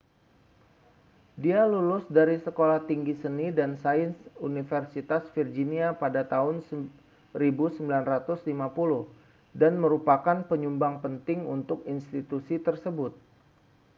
[1.43, 4.17] dia lulus dari sekolah tinggi seni dan sains
[4.49, 6.55] universitas virginia pada tahun
[7.37, 7.85] 1950
[9.61, 13.11] dan merupakan penyumbang penting untuk institusi tersebut